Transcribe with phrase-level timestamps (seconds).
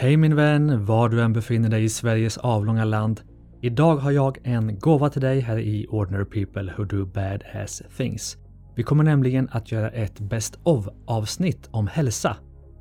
[0.00, 3.20] Hej min vän, var du än befinner dig i Sveriges avlånga land.
[3.60, 7.82] Idag har jag en gåva till dig här i Ordinary People Who Do Bad Ass
[7.96, 8.36] Things.
[8.76, 12.36] Vi kommer nämligen att göra ett Best of avsnitt om hälsa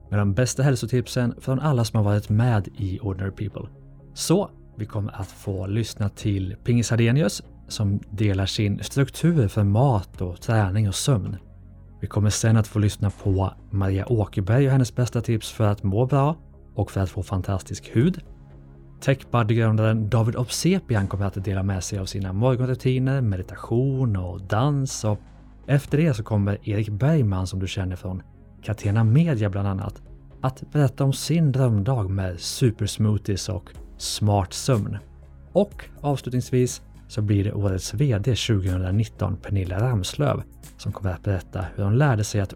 [0.09, 3.70] med de bästa hälsotipsen från alla som har varit med i Ordinary People.
[4.13, 10.21] Så vi kommer att få lyssna till Pingis Hardenius som delar sin struktur för mat
[10.21, 11.38] och träning och sömn.
[12.02, 15.84] Vi kommer sen att få lyssna på Maria Åkerberg och hennes bästa tips för att
[15.84, 16.36] må bra
[16.78, 18.21] och för att få fantastisk hud.
[19.01, 25.20] Techbuddy-grundaren David Obsepian kommer att dela med sig av sina morgonrutiner, meditation och dans och
[25.68, 28.24] efter det så kommer Erik Bergman som du känner från
[28.64, 30.01] Catena Media bland annat
[30.42, 34.98] att berätta om sin drömdag med supersmoothies och smart sömn.
[35.52, 40.44] Och avslutningsvis så blir det årets VD 2019 Pernilla Ramslöv
[40.78, 42.53] som kommer att berätta hur hon lärde sig att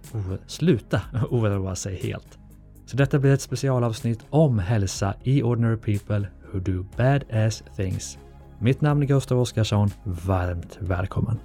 [0.47, 2.40] sluta oroa sig helt.
[2.85, 8.17] Så detta blir ett specialavsnitt om hälsa i Ordinary People Who Do Bad Ass Things.
[8.59, 9.89] Mitt namn är Gustav Oskarsson.
[10.03, 11.39] Varmt välkommen!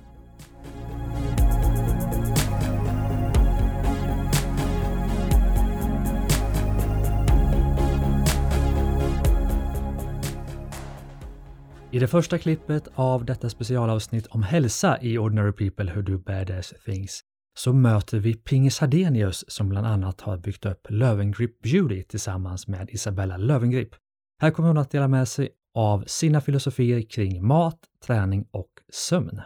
[11.91, 16.75] I det första klippet av detta specialavsnitt om hälsa i Ordinary People Who Do Badass
[16.85, 17.23] Things
[17.59, 22.91] så möter vi Pingis Hadenius som bland annat har byggt upp Lövengrip Beauty tillsammans med
[22.91, 23.95] Isabella Lövengrip.
[24.41, 29.41] Här kommer hon att dela med sig av sina filosofier kring mat, träning och sömn.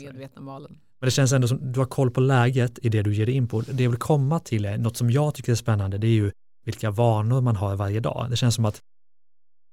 [0.00, 0.78] Medvetna valen.
[1.00, 3.34] Men det känns ändå som du har koll på läget i det du ger dig
[3.34, 3.60] in på.
[3.60, 6.32] Det jag vill komma till är något som jag tycker är spännande, det är ju
[6.64, 8.26] vilka vanor man har varje dag.
[8.30, 8.82] Det känns som att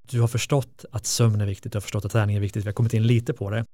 [0.09, 2.67] du har förstått att sömn är viktigt, du har förstått att träning är viktigt, vi
[2.67, 3.65] har kommit in lite på det.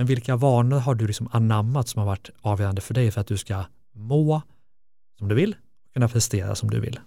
[0.00, 3.26] Men vilka vanor har du liksom anammat som har varit avgörande för dig för att
[3.26, 4.42] du ska må
[5.18, 7.00] som du vill och kunna prestera som du vill?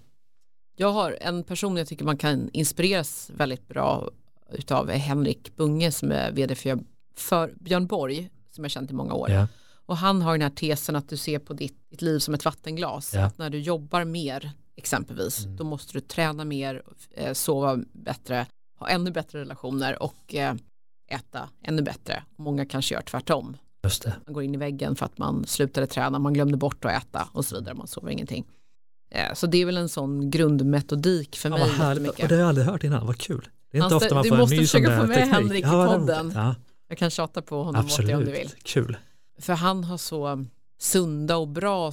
[0.76, 4.10] Jag har en person jag tycker man kan inspireras väldigt bra
[4.52, 6.80] utav Henrik Bunge som är vd för,
[7.16, 9.30] för Björn Borg som jag känt i många år.
[9.30, 9.48] Ja.
[9.86, 12.46] Och han har den här tesen att du ser på ditt, ditt liv som ett
[12.46, 13.14] vattenglas.
[13.14, 13.26] Ja.
[13.26, 15.58] Att när du jobbar mer exempelvis Mm.
[15.58, 16.82] då måste du träna mer,
[17.12, 18.46] eh, sova bättre,
[18.80, 20.56] ha ännu bättre relationer och eh,
[21.08, 22.24] äta ännu bättre.
[22.36, 23.58] Många kanske gör tvärtom.
[23.84, 24.14] Just det.
[24.26, 27.28] Man går in i väggen för att man slutade träna, man glömde bort att äta
[27.32, 28.46] och så vidare, man sover ingenting.
[29.12, 32.10] Eh, Så det är väl en sån grundmetodik för Ja, mig.
[32.10, 33.48] Och det har jag aldrig hört innan, vad kul.
[33.72, 35.16] Det är inte Hans- ofta man du får en måste ny sån försöka få med
[35.16, 35.34] teknik.
[35.34, 36.32] Henrik i Ja, podden.
[36.36, 36.56] Ja,
[36.88, 38.42] Jag kan tjata på honom åt dig om du vill.
[38.46, 38.64] absolut.
[38.64, 38.98] Kul.
[39.40, 40.46] För han har så
[40.82, 41.92] sunda och bra,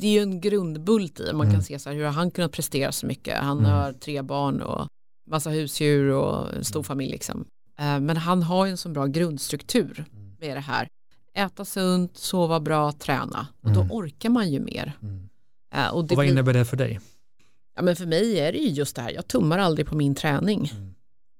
[0.00, 1.52] det är ju en grundbult i, man Mm.
[1.52, 3.38] kan se så här, hur har han kunnat prestera så mycket?
[3.38, 3.70] Han Mm.
[3.70, 4.86] har tre barn och
[5.30, 7.44] massa husdjur och en stor familj liksom.
[7.80, 10.36] Eh, Men han har ju en så bra grundstruktur Mm.
[10.40, 10.88] med det här.
[11.34, 13.46] Äta sunt, sova bra, träna.
[13.62, 13.92] Och då Mm.
[13.92, 14.92] orkar man ju mer.
[15.02, 15.28] Mm.
[15.74, 17.00] Eh, Och Och vad innebär det för dig?
[17.76, 20.14] ja, men för mig är det ju just det här, jag tummar aldrig på min
[20.14, 20.72] träning.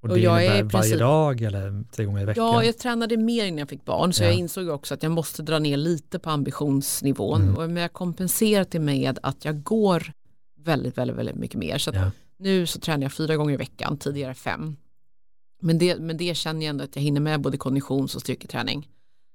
[0.02, 2.44] Och Och det jag är varje princip- dag eller tre gånger i veckan?
[2.46, 4.26] Ja, jag tränade mer innan jag fick barn så Ja.
[4.28, 7.42] jag insåg också att jag måste dra ner lite på ambitionsnivån.
[7.42, 7.54] Mm.
[7.56, 10.12] Och Men jag kompenserar det med att jag går
[10.60, 11.78] väldigt, väldigt, väldigt mycket mer.
[11.78, 12.10] Så Ja.
[12.38, 14.76] nu så tränar jag fyra gånger i veckan, tidigare fem.
[15.60, 18.88] Men det, men det känner jag ändå att jag hinner med både konditions och styrketräning.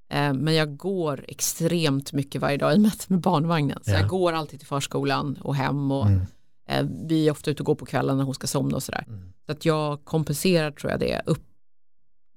[0.10, 3.80] Eh, Men jag går extremt mycket varje dag i och med barnvagnen.
[3.84, 4.00] Så Ja.
[4.00, 6.22] jag går alltid till förskolan och hem och Mm.
[6.68, 9.04] eh, vi är ofta ute och går på kvällen när hon ska somna och sådär.
[9.08, 9.34] Mm.
[9.46, 11.44] Så att jag kompenserar tror jag det upp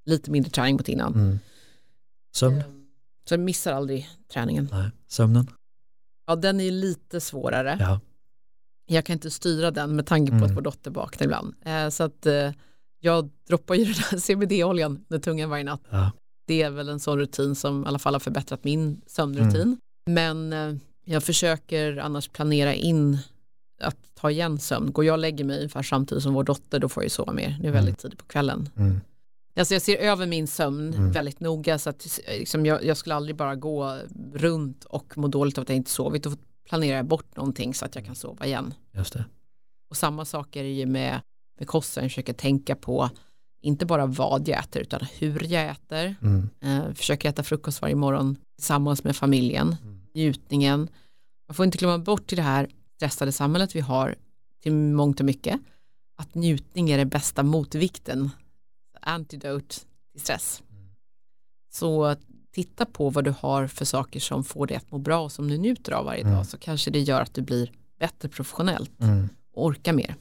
[0.05, 1.15] lite mindre träning mot innan.
[1.15, 1.39] Mm.
[2.35, 2.59] Sömn?
[2.59, 2.65] Eh,
[3.29, 4.69] Så jag missar aldrig träningen.
[4.73, 4.91] Nej.
[5.09, 5.51] Sömnen?
[6.27, 7.77] Ja, den är lite svårare.
[7.81, 8.01] Ja.
[8.87, 10.51] Jag kan inte styra den med tanke på Mm.
[10.51, 11.55] att vår dotter vaknar ibland.
[11.65, 12.27] Eh, Så att
[13.01, 15.81] jag droppar ju den här CBD-oljan med tungan varje natt.
[15.91, 16.11] ja.
[16.47, 19.79] Det är väl en sån rutin som i alla fall har förbättrat min sömnrutin.
[20.07, 20.41] Mm.
[20.41, 23.19] Men eh, jag försöker annars planera in
[23.81, 24.93] att ta igen sömn.
[24.93, 27.33] Går jag och lägger mig ungefär samtidigt som vår dotter då får jag ju sova
[27.33, 27.59] mer.
[27.61, 28.69] Det är väldigt tidigt på kvällen.
[28.77, 29.01] Mm.
[29.57, 31.13] Alltså jag ser över min sömn Mm.
[31.13, 33.99] väldigt noga så att liksom, jag, jag skulle aldrig bara gå
[34.35, 36.23] runt och må dåligt av att jag inte sovit.
[36.23, 36.33] Då
[36.69, 38.75] planerar jag bort någonting så att jag kan sova igen.
[38.93, 39.25] Just det.
[39.91, 41.21] Och samma sak är det ju med,
[41.59, 42.05] med kosten.
[42.05, 43.11] Försöker tänka på
[43.63, 46.17] inte bara vad jag äter utan hur jag äter.
[46.23, 46.49] Mm.
[46.61, 49.77] Eh, försöker äta frukost varje morgon tillsammans med familjen.
[49.83, 50.01] Mm.
[50.15, 50.89] Njutningen.
[51.49, 54.15] Man får inte glömma bort i det här stressade samhället vi har
[54.63, 55.61] till mångt och mycket
[56.19, 58.31] att njutning är det bästa motvikten.
[59.01, 59.77] Antidote
[60.13, 60.63] till stress.
[61.75, 62.17] Så
[62.55, 65.49] titta på vad du har för saker som får dig att må bra och som
[65.49, 66.33] du njuter av varje Mm.
[66.35, 69.29] dag så kanske det gör att du blir bättre professionellt Mm.
[69.53, 70.15] och orkar mer.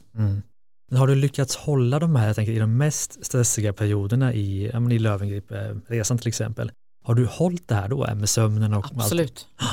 [0.95, 0.99] Mm.
[0.99, 4.91] Har du lyckats hålla de här, jag tänker i de mest stressiga perioderna i, ja,
[4.91, 6.71] i Löwengrip-resan till exempel,
[7.03, 8.93] har du hållit det här då med sömnen och allt?
[8.95, 9.47] Absolut.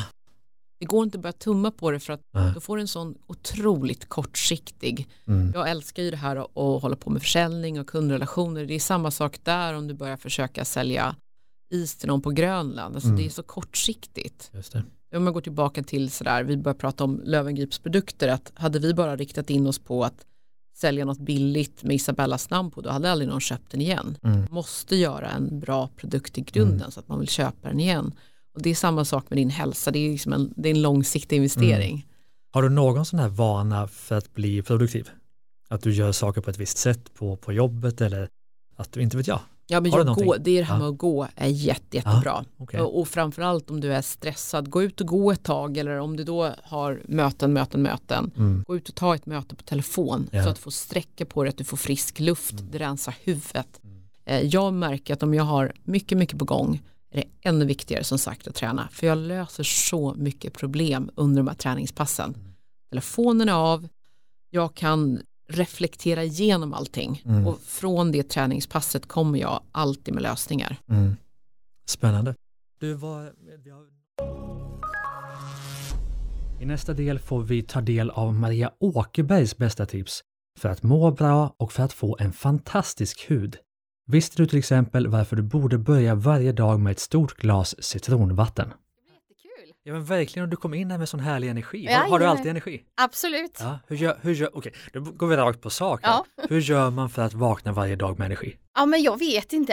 [0.81, 2.51] Det går inte att börja tumma på det för att Nej.
[2.55, 5.09] då får du en sån otroligt kortsiktig.
[5.27, 5.53] Mm.
[5.55, 8.65] Jag älskar ju det här att att hålla på med försäljning och kundrelationer.
[8.65, 11.17] Det är samma sak där om du börjar försöka sälja
[11.73, 12.95] is till någon på Grönland.
[12.95, 13.19] Alltså Mm.
[13.19, 14.51] Det är så kortsiktigt.
[14.55, 14.85] Just det.
[15.17, 18.95] Om man går tillbaka till sådär, vi börjar prata om Lövengrips produkter, att hade vi
[18.95, 20.27] bara riktat in oss på att
[20.75, 24.19] sälja något billigt med Isabellas namn på, då hade aldrig någon köpt den igen.
[24.23, 24.47] Mm.
[24.51, 26.91] Måste göra en bra produkt i grunden Mm.
[26.91, 28.13] så att man vill köpa den igen.
[28.55, 30.83] Och det är samma sak med din hälsa, det är, liksom en, det är en
[30.83, 32.07] långsiktig investering.
[32.53, 35.09] Har du någon sån här vana för att bli produktiv?
[35.69, 38.29] Att du gör saker på ett visst sätt på, på jobbet eller
[38.77, 39.41] att du inte vet jag?
[39.73, 42.45] Ja, men jag går, det är det här med att gå är jätte, jättebra.
[42.57, 42.81] Okej.
[42.81, 46.17] Och, och framförallt om du är stressad, gå ut och gå ett tag eller om
[46.17, 48.31] du då har möten, möten, möten.
[48.37, 48.65] Mm.
[48.67, 50.43] Gå ut och ta ett möte på telefon Ja.
[50.45, 52.69] så att du får sträcka på dig, att du får frisk luft, Mm.
[52.71, 53.81] det rensar huvudet.
[53.85, 54.03] Mm.
[54.25, 58.05] Eh, Jag märker att om jag har mycket, mycket på gång är det ännu viktigare
[58.05, 58.89] som sagt att träna.
[58.93, 62.35] För jag löser så mycket problem under de här träningspassen.
[62.35, 62.53] Mm.
[62.91, 63.89] Telefonen är av,
[64.51, 65.21] jag kan
[65.52, 67.46] reflektera igenom allting Mm.
[67.46, 70.76] och från det träningspasset kommer jag alltid med lösningar.
[70.88, 71.16] Mm.
[71.87, 72.34] Spännande.
[72.81, 73.32] Du, har...
[76.60, 80.20] I nästa del får vi ta del av Maria Åkerbergs bästa tips
[80.58, 83.56] för att må bra och för att få en fantastisk hud.
[84.06, 88.72] Visste du till exempel varför du borde börja varje dag med ett stort glas citronvatten?
[89.84, 91.84] Ja men verkligen, och du kom in här med sån härlig energi.
[91.90, 92.84] Ja, Har, har du alltid energi?
[92.94, 93.56] Absolut.
[93.61, 96.00] Ja, hur gör, hur gör, okej, då går vi rakt på sak.
[96.02, 96.25] Ja.
[96.49, 98.56] Hur gör man för att vakna varje dag med energi?
[98.75, 99.73] Ja, men jag vet inte.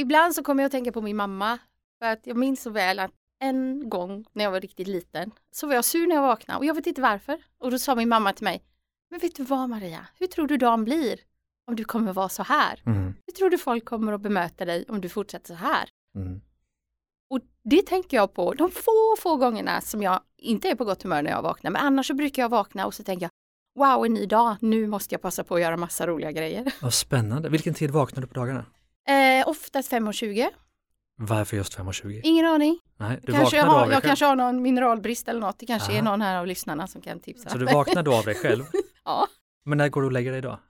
[0.00, 1.58] Ibland så kommer jag att tänka på min mamma.
[1.98, 3.10] För att jag minns så väl att
[3.40, 6.64] en gång när jag var riktigt liten så var jag sur när jag vaknade och
[6.64, 7.38] jag vet inte varför.
[7.58, 8.62] Och då sa min mamma till mig,
[9.10, 11.18] men vet du vad Maria, hur tror du dagen blir
[11.66, 12.82] om du kommer vara så här?
[12.86, 15.88] Mm, Hur tror du folk kommer att bemöta dig om du fortsätter så här?
[16.16, 16.40] mm,
[17.30, 21.02] Och det tänker jag på de få, få gångerna som jag inte är på gott
[21.02, 21.70] humör när jag vaknar.
[21.70, 23.30] Men annars så brukar jag vakna och så tänker jag,
[23.96, 26.72] wow, en ny dag, nu måste jag passa på att göra massa roliga grejer.
[26.82, 27.48] vad spännande.
[27.48, 28.64] Vilken tid vaknar du på dagarna?
[29.08, 30.48] Eh, oftast 5.20,
[31.16, 32.20] Varför just 5.20?
[32.24, 32.78] ingen aning.
[32.96, 34.00] Nej, du kanske jag har, jag själv.
[34.00, 35.58] kanske har någon mineralbrist eller något.
[35.58, 35.98] Det kanske Aha.
[35.98, 37.50] är någon här av lyssnarna som kan tipsa.
[37.50, 38.64] Så du vaknar då av dig själv?
[39.04, 39.26] Ja.
[39.64, 40.60] Men när går du och lägger dig då?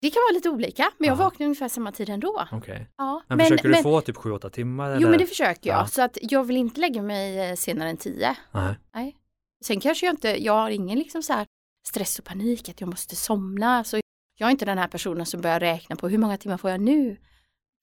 [0.00, 1.24] Det kan vara lite olika, men jag Aha.
[1.24, 2.46] vaknar ungefär samma tid ändå.
[2.52, 2.88] Okej.
[2.96, 3.22] Ja.
[3.28, 4.90] Men, försöker du få typ 7-8 timmar?
[4.90, 5.00] Eller?
[5.00, 5.78] Jo, men det försöker jag.
[5.80, 5.86] Ja.
[5.86, 8.36] Så att jag vill inte lägga mig eh, senare än 10.
[8.52, 8.74] Nej.
[8.94, 9.16] Nej.
[9.64, 11.46] Sen kanske jag inte, jag har ingen liksom så här
[11.88, 13.84] stress och panik att jag måste somna.
[13.84, 14.00] Så
[14.38, 16.80] jag är inte den här personen som börjar räkna på hur många timmar får jag
[16.80, 17.16] nu?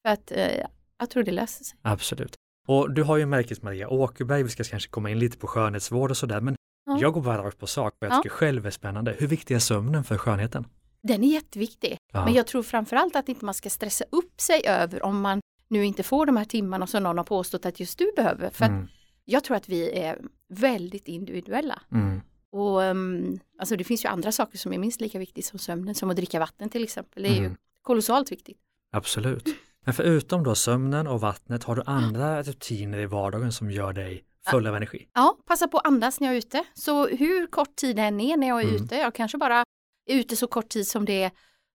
[0.05, 0.65] För att eh,
[0.99, 1.79] jag tror det löser sig.
[1.81, 2.35] Absolut.
[2.67, 6.11] Och du har ju märket Maria Åkerberg, vi ska kanske komma in lite på skönhetsvård
[6.11, 6.55] och sådär, men
[6.85, 6.97] Ja.
[7.01, 8.17] jag går bara rakt på sak och jag Ja.
[8.17, 9.15] tycker själv är spännande.
[9.19, 10.67] Hur viktig är sömnen för skönheten?
[11.03, 11.97] Den är jätteviktig.
[12.13, 12.25] Ja.
[12.25, 15.85] Men jag tror framförallt att inte man ska stressa upp sig över om man nu
[15.85, 18.49] inte får de här timmarna som någon har påstått att just du behöver.
[18.49, 18.87] För Mm,
[19.25, 20.19] jag tror att vi är
[20.49, 21.81] väldigt individuella.
[21.91, 22.21] mm,
[22.51, 25.95] Och um, alltså det finns ju andra saker som är minst lika viktigt som sömnen,
[25.95, 27.23] som att dricka vatten till exempel.
[27.23, 27.57] Det är ju Mm.
[27.81, 28.57] kolossalt viktigt.
[28.93, 29.47] absolut.
[29.85, 34.23] Men förutom då sömnen och vattnet, har du andra rutiner i vardagen som gör dig
[34.51, 35.07] full av energi?
[35.13, 36.63] Ja, passa på att andas när jag är ute.
[36.73, 38.83] Så hur kort tid det än är när jag är Mm.
[38.83, 39.63] ute, jag kanske bara
[40.09, 41.31] ute så kort tid som det är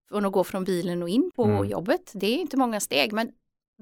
[0.08, 1.64] från att gå från bilen och in på Mm.
[1.68, 2.10] jobbet.
[2.14, 3.30] Det är inte många steg, men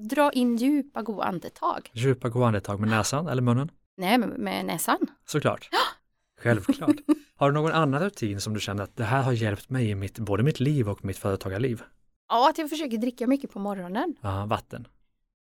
[0.09, 1.89] dra in djupa goda andetag.
[1.93, 3.71] Djupa goda andetag med näsan eller munnen?
[3.97, 4.97] Nej, med, näsan.
[5.25, 5.69] Såklart.
[6.41, 6.95] Självklart.
[7.35, 9.95] Har du någon annan rutin som du känner att det här har hjälpt mig i
[9.95, 11.81] mitt, både mitt liv och mitt företagarliv?
[12.29, 14.15] Ja, att jag försöker dricka mycket på morgonen.
[14.21, 14.87] Ja, vatten.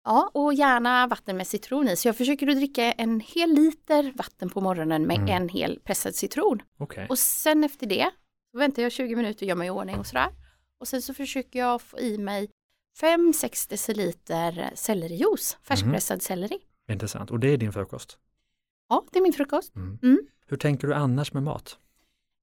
[0.04, 1.96] Ja, och gärna vatten med citron i.
[1.96, 5.28] Så jag försöker att dricka en hel liter vatten på morgonen med Mm.
[5.42, 6.62] en hel pressad citron.
[6.78, 7.06] Okej.
[7.10, 8.10] Och sen efter det
[8.58, 10.28] väntar jag 20 minuter gör mig i ordning och sådär.
[10.80, 12.50] Och sen så försöker jag få i mig
[13.00, 16.58] 5-6 deciliter sellerijuice, färskpressad selleri.
[16.90, 17.30] Intressant.
[17.30, 18.18] Och det är din frukost?
[18.88, 19.76] Ja, det är min frukost.
[19.76, 19.98] Mm.
[20.02, 20.26] Mm.
[20.46, 21.78] Hur tänker du annars med mat?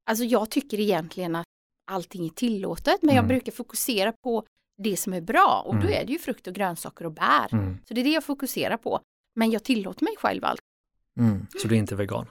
[0.05, 1.45] Alltså jag tycker egentligen att
[1.91, 3.27] allting är tillåtet, men jag Mm.
[3.27, 4.45] brukar fokusera på
[4.77, 5.93] det som är bra och då Mm.
[6.01, 7.47] är det ju frukt och grönsaker och bär.
[7.53, 7.77] Mm.
[7.87, 8.99] Så det är det jag fokuserar på.
[9.35, 10.61] Men jag tillåter mig själv allt.
[11.19, 11.47] Mm.
[11.61, 12.25] Så du är inte vegan?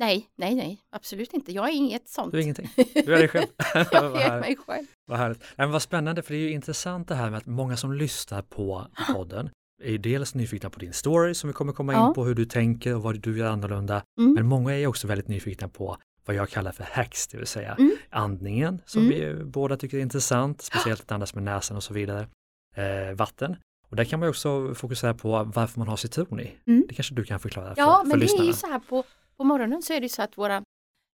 [0.00, 1.52] Nej, nej, nej, absolut inte.
[1.52, 2.32] Jag är inget sånt.
[2.32, 2.70] Du är ingenting?
[2.94, 3.46] Du är dig själv?
[3.92, 4.86] jag är mig själv.
[5.06, 5.40] vad härligt.
[5.40, 7.92] Nej, men vad spännande, för det är ju intressant det här med att många som
[7.92, 9.50] lyssnar på podden
[9.82, 12.12] är ju dels nyfikna på din story som vi kommer komma in Ja.
[12.14, 14.02] på, hur du tänker och vad du gör annorlunda.
[14.20, 14.32] Mm.
[14.34, 17.74] Men många är också väldigt nyfikna på vad jag kallar för hacks, det vill säga
[17.78, 17.96] Mm.
[18.10, 19.14] andningen som Mm.
[19.38, 22.28] vi båda tycker är intressant, speciellt att andas med näsan och så vidare.
[22.76, 23.56] Eh, vatten.
[23.88, 26.52] Och där kan man också fokusera på varför man har citron i.
[26.66, 26.84] Mm.
[26.88, 28.44] Det kanske du kan förklara för, Ja, för men det är lyssnarna.
[28.46, 29.04] ju så här på,
[29.40, 30.62] på morgonen så är det så att våra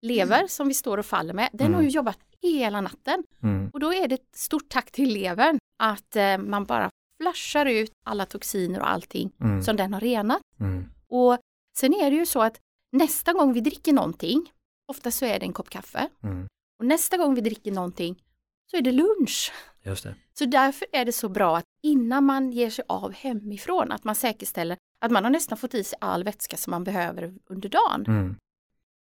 [0.07, 1.75] lever som vi står och faller med, den Mm.
[1.75, 3.25] har ju jobbat hela natten.
[3.43, 3.71] Mm.
[3.73, 6.91] Och då är det ett stort tack till levern att eh, man bara
[7.23, 9.63] flashar ut alla toxiner och allting Mm.
[9.63, 10.41] som den har renat.
[10.61, 10.85] Mm.
[11.09, 11.39] Och
[11.79, 12.59] sen är det ju så att
[12.93, 14.53] nästa gång vi dricker någonting,
[14.93, 16.47] ofta så är det en kopp kaffe, Mm.
[16.79, 18.23] och nästa gång vi dricker någonting
[18.71, 19.53] så är det lunch.
[19.83, 20.15] Just det.
[20.39, 24.15] Så därför är det så bra att innan man ger sig av hemifrån, att man
[24.15, 24.77] säkerställer
[25.07, 28.05] att man har nästan fått i sig all vätska som man behöver under dagen.
[28.07, 28.37] Mm.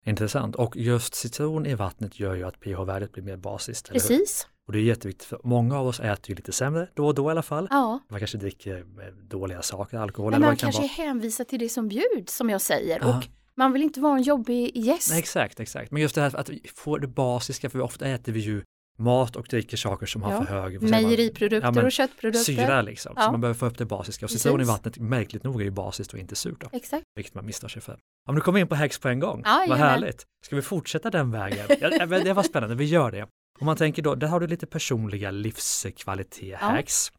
[0.05, 0.57] Intressant.
[0.57, 3.91] Och just citron i vattnet gör ju att pH-värdet blir mer basiskt.
[3.93, 4.47] Precis.
[4.67, 7.29] Och det är jätteviktigt för många av oss äter ju lite sämre då och då
[7.29, 7.69] i alla fall.
[7.71, 8.01] Ja.
[8.09, 11.07] Man kanske dricker eh, dåliga saker, alkohol Men eller vad man det kan kanske vara.
[11.07, 12.99] är hänvisad till det som bjuds, som jag säger.
[13.01, 13.19] Ja.
[13.19, 15.11] Och man vill inte vara en jobbig gäst.
[15.11, 15.91] Nej, exakt, exakt.
[15.91, 18.63] Men just det här att får det basiska, för ofta äter vi ju
[18.99, 20.45] mat och dricker saker som har Ja.
[20.45, 20.91] för hög man?
[20.91, 22.45] Mejeriprodukter Ja, och köttprodukter.
[22.45, 23.15] syra liksom.
[23.15, 23.31] Så Ja.
[23.31, 24.27] man behöver få upp det basiska.
[24.27, 26.61] Och citron i vattnet, märkligt nog, är ju basiskt och inte surt.
[26.61, 27.05] Då, Exakt.
[27.15, 27.99] vilket man misstar sig för.
[28.27, 29.43] Men nu kommer in på hacks på en gång.
[29.45, 29.89] Ja, Vad jajamän.
[29.89, 30.25] härligt.
[30.47, 31.67] Ska vi fortsätta den vägen?
[31.81, 33.23] Ja, det var spännande, vi gör det.
[33.61, 37.13] Om man tänker då, där har du lite personliga livskvalitet-hacks.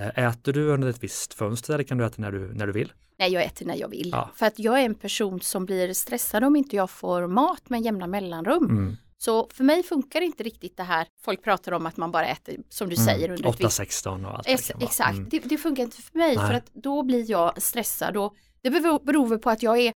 [0.00, 2.72] Eh, Äter du under ett visst fönster eller kan du äta när du, när du
[2.72, 2.92] vill?
[3.18, 4.16] Nej, jag äter när jag vill.
[4.34, 7.80] För att jag är en person som blir stressad om inte jag får mat med
[7.82, 8.64] jämna mellanrum.
[8.70, 8.96] Mm.
[9.24, 11.06] Så för mig funkar inte riktigt det här.
[11.24, 14.14] Folk pratar om att man bara äter, som du säger, under ett visst 8-16 och
[14.38, 15.28] allt vad det exakt, Mm.
[15.28, 16.46] det, det funkar inte för mig Nej.
[16.46, 19.92] för att då blir jag stressad och det beror, väl på att jag är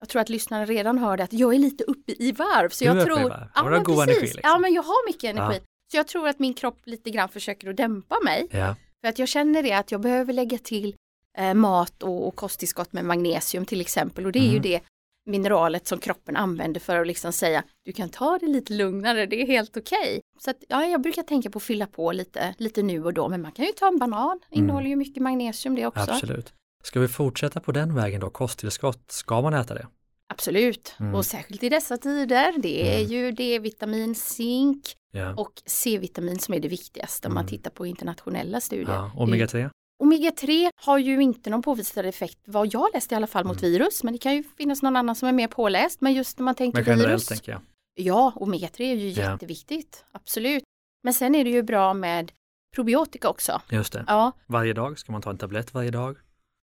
[0.00, 2.68] jag tror att lyssnarna redan hörde att jag är lite uppe i varv.
[2.68, 3.48] Så Du är jag uppe i tror, varv.
[3.54, 4.02] Ja, men precis.
[4.02, 4.40] energi, liksom.
[4.42, 5.58] Ja men jag har mycket energi.
[5.60, 5.66] Ja.
[5.90, 8.46] Så jag tror att min kropp lite grann försöker att dämpa mig.
[8.50, 10.94] Ja, För att jag känner det att jag behöver lägga till
[11.38, 14.26] eh, mat och, och kosttillskott med magnesium till exempel.
[14.26, 14.62] Och det är ju Mm.
[14.62, 14.80] det
[15.26, 19.42] mineralet som kroppen använder för att liksom säga du kan ta det lite lugnare, det
[19.42, 20.20] är helt okej.
[20.40, 23.28] Så att, ja, jag brukar tänka på att fylla på lite, lite nu och då,
[23.28, 26.00] men man kan ju ta en banan, innehåller ju mycket magnesium det också.
[26.00, 26.14] Mm.
[26.14, 26.52] absolut.
[26.84, 28.30] Ska vi fortsätta på den vägen då?
[28.30, 29.86] Kosttillskott, ska man äta det?
[30.26, 31.14] Absolut, Mm.
[31.14, 33.10] och särskilt i dessa tider, det är Mm.
[33.12, 35.34] ju D-vitamin, zink Ja.
[35.34, 37.48] och C-vitamin som är det viktigaste om man Mm.
[37.48, 38.94] tittar på internationella studier.
[38.94, 39.10] ja.
[39.16, 39.70] Omega-3?
[40.02, 43.72] Omega-3 har ju inte någon påvisad effekt, vad jag läst i alla fall, mot Mm.
[43.72, 46.44] virus, men det kan ju finnas någon annan som är mer påläst, men just när
[46.44, 47.26] man tänker Men generellt virus.
[47.28, 47.60] tänker jag.
[47.94, 49.30] Ja, omega-3 är ju Ja.
[49.32, 50.62] jätteviktigt, absolut.
[51.04, 52.32] Men sen är det ju bra med
[52.74, 53.60] probiotika också.
[53.70, 54.04] Just det.
[54.06, 56.16] Ja, Varje dag, ska man ta en tablett varje dag?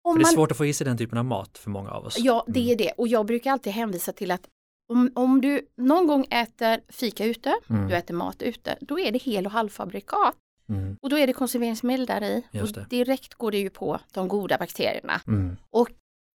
[0.05, 1.91] om För det är svårt att få i sig den typen av mat för många
[1.91, 2.19] av oss.
[2.19, 2.73] ja, det Mm.
[2.73, 2.93] är det.
[2.93, 4.47] Och jag brukar alltid hänvisa till att
[4.93, 7.89] om, om du någon gång äter fika ute, Mm.
[7.89, 10.35] du äter mat ute, då är det hel och halvfabrikat.
[10.69, 10.97] Mm.
[11.03, 12.43] Och då är det konserveringsmedel där i.
[12.51, 15.21] Just Och direkt går det ju på de goda bakterierna.
[15.27, 15.57] Mm.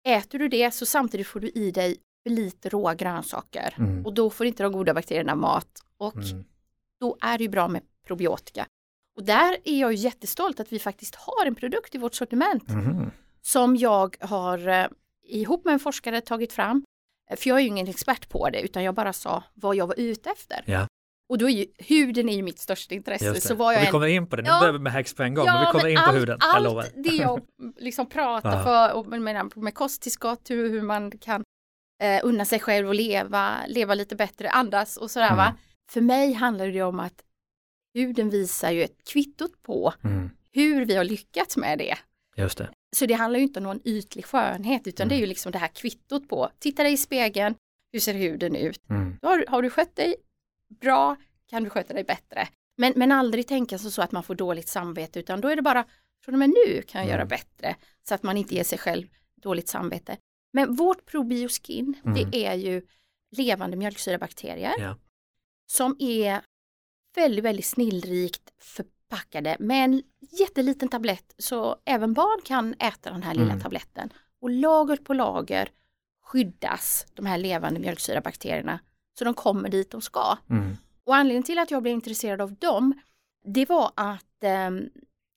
[0.07, 3.75] Äter du det så samtidigt får du i dig för lite råa grönsaker.
[3.77, 4.05] Mm.
[4.05, 5.83] Och då får inte de goda bakterierna mat.
[5.97, 6.43] Och Mm.
[6.99, 8.65] då är det ju bra med probiotika.
[9.17, 12.67] Och där är jag ju jättestolt att vi faktiskt har en produkt i vårt sortiment
[12.69, 13.11] Mhm.
[13.41, 14.87] som jag har eh,
[15.23, 16.83] ihop med en forskare tagit fram.
[17.31, 19.87] Eh, För jag är ju ingen expert på det utan jag bara sa vad jag
[19.87, 20.63] var ute efter.
[20.67, 20.87] Ja.
[21.29, 23.41] Och då är ju huden är ju mitt största intresse.
[23.41, 24.59] Så Och jag vi kommer in på det, nu Ja.
[24.59, 26.17] börjar vi med hacks på en gång, Ja, men vi kommer men in på allt,
[26.17, 26.81] huden, jag lovar.
[26.83, 27.41] Allt det jag
[27.77, 31.43] liksom pratar för, och med, med, kosttillskott, hur, hur man kan
[32.03, 35.45] eh, unna sig själv och leva, leva lite bättre, andas och sådär va.
[35.45, 35.57] Mm.
[35.91, 37.23] För mig handlar det om att
[37.93, 40.29] huden visar ju ett kvittot på Mm.
[40.51, 41.95] hur vi har lyckats med det.
[42.37, 42.69] Just det.
[42.95, 45.09] Så det handlar ju inte om någon ytlig skönhet utan Mm.
[45.09, 47.55] det är ju liksom det här kvittot på, titta dig i spegeln,
[47.93, 48.89] hur ser huden ut?
[48.89, 49.17] Mm.
[49.21, 50.15] Då har, har du skött dig
[50.69, 51.15] bra,
[51.47, 52.47] kan du sköta dig bättre.
[52.77, 55.61] Men, men aldrig tänka så, så att man får dåligt samvete utan då är det
[55.61, 55.85] bara
[56.25, 57.11] från och med nu kan jag Mm.
[57.17, 60.17] göra bättre så att man inte ger sig själv dåligt samvete.
[60.53, 62.13] Men vårt probioskin Mm.
[62.31, 62.81] det är ju
[63.31, 64.95] levande mjölksyrabakterier Ja.
[65.65, 66.41] som är
[67.15, 70.03] väldigt, väldigt snillrikt förpackade med en
[70.39, 73.59] jätteliten tablett så även barn kan äta den här lilla Mm.
[73.61, 74.13] tabletten.
[74.41, 75.69] Och lager på lager
[76.23, 78.79] skyddas de här levande mjölksyrabakterierna
[79.17, 80.37] så de kommer dit de ska.
[80.49, 80.77] Mm.
[81.05, 82.93] Och anledningen till att jag blev intresserad av dem
[83.45, 84.69] det var att eh,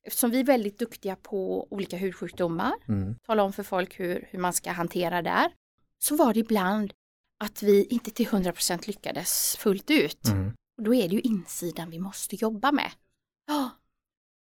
[0.07, 3.15] eftersom vi är väldigt duktiga på olika hudsjukdomar, Mm.
[3.25, 5.51] tala om för folk hur, hur man ska hantera där,
[5.99, 6.93] så var det ibland
[7.39, 10.27] att vi inte till 100% lyckades fullt ut.
[10.27, 10.53] Mm.
[10.77, 12.91] Och då är det ju insidan vi måste jobba med.
[13.47, 13.69] Ja.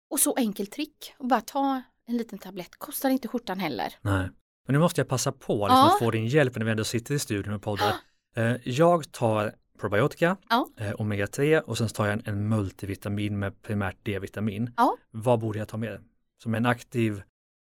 [0.10, 3.96] Och så enkelt trick, och bara ta en liten tablett, kostar inte skjortan heller.
[4.02, 4.30] Nej.
[4.68, 5.94] Men nu måste jag passa på liksom, Ja.
[5.94, 7.94] att få din hjälp när vi ändå sitter i studion och poddar.
[8.38, 10.70] Eh, jag tar probiotika, Ja.
[10.78, 14.72] eh, omega-3 och sen tar jag en, en multivitamin med primärt D-vitamin.
[14.78, 14.98] Ja.
[15.12, 16.02] Vad borde jag ta med?
[16.44, 17.22] Som en aktiv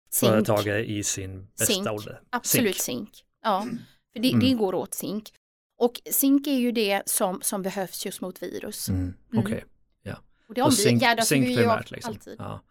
[0.10, 1.88] Zink, företagare i sin bästa Zink.
[1.88, 2.22] ålder.
[2.30, 3.08] absolut Zink.
[3.10, 3.24] zink.
[3.44, 3.68] Ja,
[4.14, 4.40] för det, Mm.
[4.40, 5.34] det går åt zink.
[5.78, 8.90] Och zink är ju det som, som behövs just mot virus.
[8.90, 9.02] Mm.
[9.32, 9.46] Mm.
[9.46, 9.64] Okej.
[10.48, 12.10] Och det Och zink, zink vi primärt liksom.
[12.14, 12.36] alltid.
[12.40, 12.62] Ja.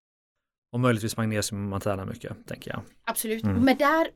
[0.72, 2.82] Och möjligtvis magnesium om man tränar mycket, tänker jag.
[3.04, 3.44] Absolut.
[3.44, 3.64] Mm.
[3.64, 4.08] Men där,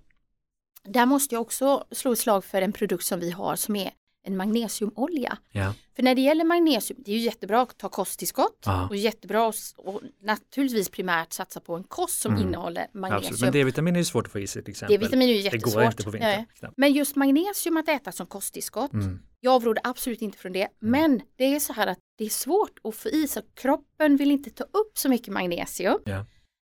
[0.85, 3.91] där måste jag också slå ett slag för en produkt som vi har som är
[4.23, 5.39] en magnesiumolja.
[5.53, 5.75] Ja.
[5.97, 8.89] För när det gäller magnesium, det är ju jättebra att ta kosttillskott Ja.
[8.89, 12.49] och jättebra att och naturligtvis primärt satsa på en kost som Mm.
[12.49, 13.01] innehåller Absolut.
[13.01, 13.37] magnesium.
[13.41, 14.99] Men D-vitamin är ju svårt att få i sig till exempel.
[14.99, 15.75] D-vitamin är ju det jättesvårt.
[15.75, 16.45] går inte på vintern.
[16.63, 16.73] Nej.
[16.77, 19.19] Men just magnesium att äta som kosttillskott, Mm.
[19.41, 20.69] jag avråder absolut inte från det.
[20.79, 24.31] Men det är så här att det är svårt att få i sig, kroppen vill
[24.31, 25.99] inte ta upp så mycket magnesium.
[26.05, 26.25] Ja.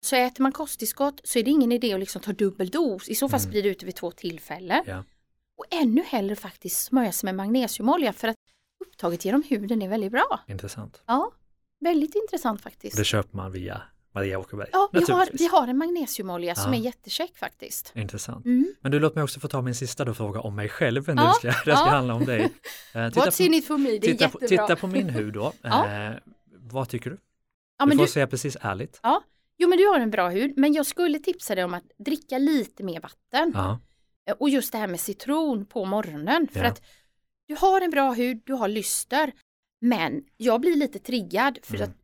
[0.05, 3.15] Så äter man kosttillskott så är det ingen idé att liksom ta dubbel dos, i
[3.15, 3.51] så fall Mm.
[3.51, 4.83] sprida ut det vid två tillfällen.
[4.87, 5.05] Ja.
[5.59, 8.37] Och ännu hellre faktiskt smörja sig med magnesiumolja för att
[8.87, 10.41] upptaget genom huden är väldigt bra.
[10.49, 11.03] Intressant.
[11.07, 11.33] Ja,
[11.81, 12.95] väldigt intressant faktiskt.
[12.95, 13.83] Och det köper man via
[14.15, 14.69] Maria Åkerberg.
[14.73, 16.79] Ja, vi har, vi har en magnesiumolja som Ja.
[16.79, 17.93] är jättecheck faktiskt.
[17.95, 18.45] Intressant.
[18.47, 18.75] Mm.
[18.81, 21.09] Men du, låt mig också få ta min sista då fråga om mig själv.
[21.09, 21.77] Nu Ja, ska, det ska ja.
[21.77, 22.41] handla om dig.
[22.43, 22.49] Eh,
[23.09, 24.67] titta, What's in it for me, det är titta, på, jättebra.
[24.67, 25.53] titta på min hud då.
[25.63, 25.91] Ja.
[26.11, 26.13] eh,
[26.57, 27.19] vad tycker du?
[27.79, 29.01] ja, du får du, säga precis ärligt.
[29.59, 32.39] Jo men du har en bra hud, men jag skulle tipsa dig om att dricka
[32.39, 33.53] lite mer vatten.
[33.55, 33.81] Ja.
[34.27, 36.49] Eh, Och just det här med citron på morgonen.
[36.49, 36.67] För Ja.
[36.67, 36.83] att
[37.47, 39.33] du har en bra hud, du har lyster.
[39.81, 41.89] Men jag blir lite triggad för Mm.
[41.91, 41.97] att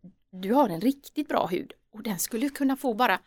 [0.43, 1.73] du har en riktigt bra hud.
[1.93, 3.21] Och den skulle kunna få bara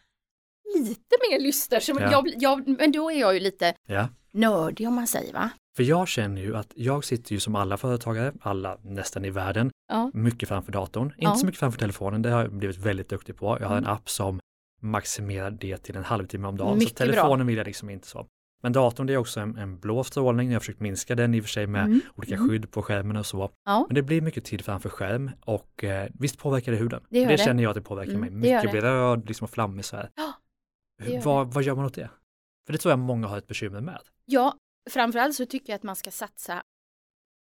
[0.76, 1.80] lite mer lyster.
[1.80, 2.12] Så Ja.
[2.12, 4.10] jag, jag, men då är jag ju lite ja.
[4.34, 5.50] Nördig om man säger va?
[5.76, 9.72] För jag känner ju att jag sitter ju som alla företagare, alla nästan i världen,
[9.88, 10.12] Ja.
[10.14, 11.06] mycket framför datorn.
[11.06, 11.36] Inte Ja.
[11.36, 13.58] så mycket framför telefonen, det har jag blivit väldigt duktig på.
[13.62, 13.94] Jag har en Mm.
[13.96, 14.40] app som
[14.82, 16.78] maximerar det till en halvtimme om dagen.
[16.78, 18.28] Mycket så telefonen vill jag liksom inte så.
[18.64, 21.40] Men datorn det är också en, en blå strålning, jag har försökt minska den i
[21.40, 22.02] och för sig med Mm.
[22.16, 22.50] olika Mm.
[22.50, 23.52] skydd på skärmen och så.
[23.66, 23.86] Ja.
[23.88, 27.04] Men det blir mycket tid framför skärm och eh, visst påverkar det huden.
[27.10, 27.38] Det gör det.
[27.38, 28.30] känner jag att det påverkar Mm, mig.
[28.30, 28.70] det Mycket det.
[28.72, 30.10] blir röd liksom och flammig så här.
[30.16, 30.34] Ja,
[31.06, 32.10] det vad, vad gör man åt det?
[32.66, 34.00] För det tror jag många har ett bekymmer med.
[34.34, 34.58] Ja,
[34.90, 36.64] framförallt så tycker jag att man ska satsa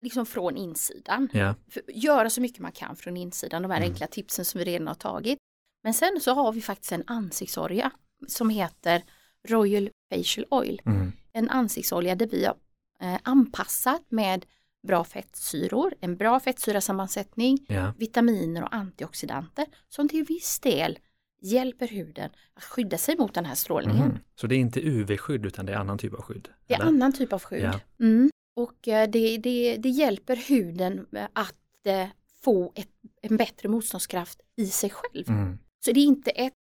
[0.01, 1.29] liksom från insidan.
[1.71, 3.89] För, göra så mycket man kan från insidan, de här Mm.
[3.91, 5.37] enkla tipsen som vi redan har tagit.
[5.83, 7.91] Men sen så har vi faktiskt en ansiktsolja
[8.27, 9.03] som heter
[9.47, 10.81] Royal Facial Oil.
[10.85, 11.11] mm.
[11.33, 12.55] En ansiktsolja där vi har
[13.03, 14.45] eh, anpassat med
[14.87, 17.93] bra fettsyror, en bra fettsyrasammansättning, ja.
[17.97, 20.99] vitaminer och antioxidanter som till viss del
[21.41, 24.07] hjälper huden att skydda sig mot den här strålningen.
[24.07, 24.19] Mhm.
[24.35, 26.49] Så det är inte UV-skydd utan det är annan typ av skydd?
[26.67, 26.87] Det är eller?
[26.87, 27.63] annan typ av skydd.
[27.63, 27.79] Ja.
[27.99, 28.29] Mm.
[28.55, 31.55] Och eh, det, det, det hjälper huden eh, att
[31.85, 32.07] eh,
[32.43, 32.89] få ett,
[33.21, 35.29] en bättre motståndskraft i sig själv.
[35.29, 35.57] Mm.
[35.85, 36.53] Så det är inte ett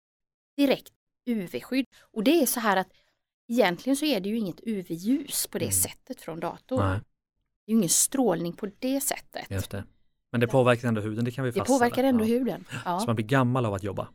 [0.57, 0.89] direkt
[1.25, 1.85] UV-skydd.
[2.01, 2.87] Och det är så här att
[3.47, 5.71] egentligen så är det ju inget UV-ljus på det Mm.
[5.73, 6.79] sättet från datorn.
[6.79, 6.99] Nej,
[7.65, 9.51] Det är ju ingen strålning på det sättet.
[9.51, 9.83] just det.
[10.31, 11.79] Men det påverkar ändå huden, det kan vi Det fastställa.
[11.79, 12.27] påverkar ändå ja.
[12.27, 12.65] huden.
[12.71, 13.03] Så Ja.
[13.07, 14.07] man blir gammal av att jobba.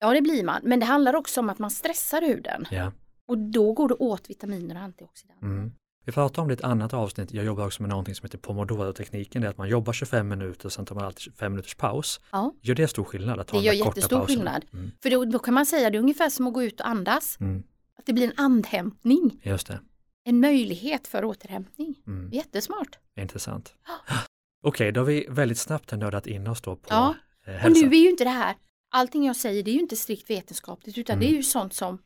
[0.00, 0.60] Ja, det blir man.
[0.64, 2.64] Men det handlar också om att man stressar huden.
[2.70, 2.92] Ja.
[3.28, 5.46] Och då går det åt vitaminer och antioxidanter.
[5.46, 5.72] Mm.
[6.04, 8.38] Vi pratade om det i ett annat avsnitt, jag jobbar också med någonting som heter
[8.38, 11.74] pomodoro-tekniken, det är att man jobbar 25 minuter och sen tar man alltid 5 minuters
[11.74, 12.20] paus.
[12.32, 12.54] Ja.
[12.60, 13.40] Gör det stor skillnad?
[13.40, 14.26] Att ta Det gör jättestor pauserna?
[14.26, 14.64] skillnad.
[14.72, 14.90] Mm.
[15.02, 17.36] För då, då kan man säga det är ungefär som att gå ut och andas.
[17.40, 17.62] Mm.
[17.98, 19.40] Att det blir en andhämtning.
[19.42, 19.80] Just det,
[20.24, 21.94] En möjlighet för återhämtning.
[22.06, 22.30] mm.
[22.32, 22.98] Jättesmart.
[23.20, 23.74] intressant.
[24.62, 27.14] Okej, då har vi väldigt snabbt nördat in oss då på Ja.
[27.46, 27.86] eh, Och hälsa.
[27.86, 28.54] nu är ju inte det här,
[28.90, 31.26] allting jag säger det är ju inte strikt vetenskapligt utan Mm.
[31.28, 31.98] det är ju sånt som,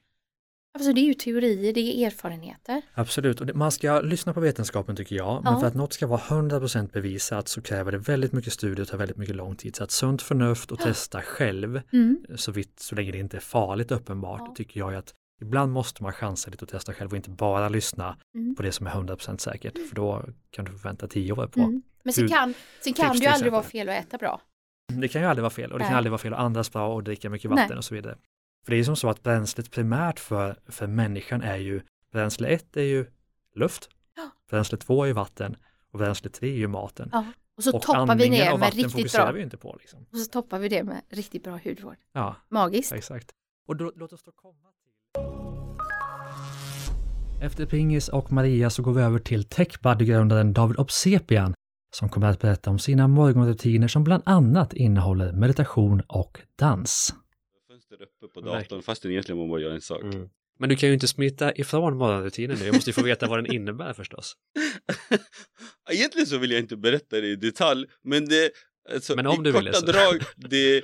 [0.78, 2.82] alltså det är ju teorier, det är erfarenheter.
[2.94, 5.60] Absolut, och det, man ska lyssna på vetenskapen tycker jag, men Ja.
[5.60, 8.98] för att något ska vara 100% bevisat så kräver det väldigt mycket studier och tar
[8.98, 9.76] väldigt mycket lång tid.
[9.76, 12.24] Så att sunt förnuft och testa själv, Mm.
[12.36, 14.54] så, vitt, så länge det inte är farligt uppenbart, Ja.
[14.56, 18.16] tycker jag att ibland måste man chansa lite och testa själv och inte bara lyssna
[18.34, 18.54] Mm.
[18.56, 21.60] på det som är 100% säkert, för då kan du förvänta 10 år på.
[21.60, 21.82] Mm.
[22.02, 24.40] Men sen kan, sen kan det ju aldrig vara fel att äta bra.
[24.90, 26.94] Det kan ju aldrig vara fel och det kan aldrig vara fel att andas bra
[26.94, 27.79] och dricka mycket vatten Nej.
[27.79, 28.16] och så vidare.
[28.64, 32.48] För det är ju som så att bränslet primärt för, för människan är ju, bränsle
[32.48, 33.07] 1 är ju
[33.55, 33.88] luft,
[34.50, 35.57] bränsle 2 är ju vatten
[35.92, 37.09] och bränsle 3 är ju maten.
[37.12, 37.24] Ja.
[37.57, 39.33] Och så och toppar vi av med riktigt bra.
[39.33, 39.76] vi inte på.
[39.81, 40.07] Liksom.
[40.12, 41.96] Och så toppar vi det med riktigt bra hudvård.
[42.12, 42.92] Ja, Magiskt.
[42.92, 43.31] exakt.
[43.66, 44.92] Och då, låt oss då komma till...
[47.46, 51.55] Efter Pingis och Maria så går vi över till techbuddy-grundaren David Obsepian
[51.90, 57.14] som kommer att berätta om sina morgonrutiner som bland annat innehåller meditation och dans.
[57.68, 60.03] Fönster uppe på datorn fastän egentligen man bara gör en sak.
[60.03, 60.29] Mm.
[60.59, 62.64] Men du kan ju inte smita ifrån morgonrutinen nu.
[62.64, 64.35] Jag måste ju få veta vad den innebär förstås.
[65.90, 68.50] egentligen så vill jag inte berätta det i detalj men det
[68.94, 69.87] alltså, Men om i du korta ville så.
[69.87, 70.83] drag det,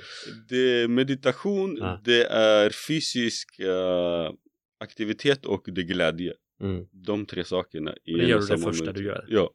[0.49, 2.01] det är meditation, Ja.
[2.03, 4.31] det är fysisk eh,
[4.79, 6.33] aktivitet och det är glädje.
[6.61, 6.85] Mm.
[6.91, 8.95] De tre sakerna i det gör du det första minut.
[8.95, 9.25] du gör?
[9.27, 9.49] Ja,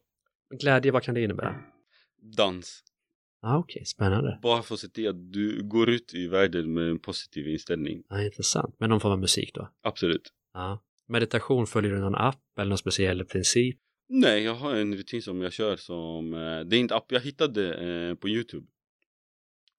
[0.49, 1.55] Glädje, vad kan det innebära?
[2.37, 2.83] dans.
[3.41, 4.39] Ah, Okej, spännande.
[4.41, 8.03] Bara för att se till att du går ut i världen med en positiv inställning.
[8.09, 8.75] Ja, intressant.
[8.79, 9.69] Men någon form av musik då?
[9.81, 10.33] Absolut.
[10.53, 10.83] Ja.
[11.07, 13.79] Meditation, följer du någon app eller någon speciell princip?
[14.09, 17.19] Nej, jag har en rutin som jag kör som, eh, det är inte app, jag
[17.21, 17.73] hittade
[18.09, 18.67] eh, på YouTube.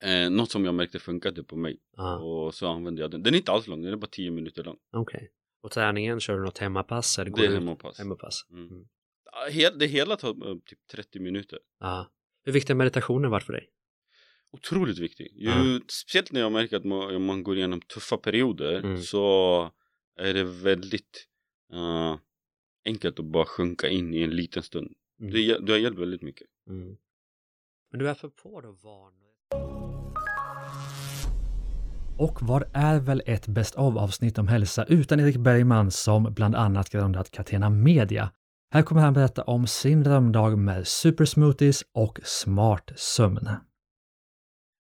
[0.05, 3.23] Eh, något som jag märkte funkade på mig Ja, och så använde jag den.
[3.23, 4.77] Den är inte alls lång, den är bara 10 minuter lång.
[4.93, 5.31] okej.
[5.63, 7.19] Och träningen, kör du något hemmapass?
[7.19, 7.99] Eller går Det är hemmapass.
[7.99, 8.47] Hemmapass.
[8.51, 8.69] Mm.
[8.69, 8.85] Mm.
[9.79, 11.59] Det hela tar eh, typ 30 minuter.
[11.81, 12.11] Ja.
[12.45, 13.69] Hur viktig har meditationen varit för dig?
[14.53, 15.33] Otroligt viktig.
[15.35, 15.81] Ju, Ja.
[15.89, 19.03] Speciellt när jag märker att man, man går igenom tuffa perioder Mm.
[19.03, 19.71] så
[20.21, 21.27] är det väldigt
[21.73, 22.17] eh,
[22.87, 24.93] enkelt att bara sjunka in i en liten stund.
[25.21, 25.33] Mm.
[25.33, 26.47] Det, det har hjälpt väldigt mycket.
[26.69, 26.97] Mm.
[27.91, 29.25] Men du är för på då vanor?
[32.19, 36.55] Och vad är väl ett Best of avsnitt om hälsa utan Erik Bergman som bland
[36.55, 38.31] annat grundat Catena Media.
[38.75, 43.49] Här kommer han berätta om sin drömdag med supersmoothies och smart sömn.